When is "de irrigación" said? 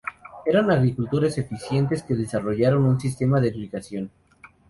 3.39-4.09